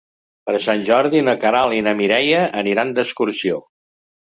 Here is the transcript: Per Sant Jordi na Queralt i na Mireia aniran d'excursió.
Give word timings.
Per 0.49 0.53
Sant 0.63 0.85
Jordi 0.87 1.21
na 1.27 1.35
Queralt 1.43 1.77
i 1.81 1.85
na 1.89 1.95
Mireia 2.01 2.41
aniran 2.65 2.97
d'excursió. 2.99 3.63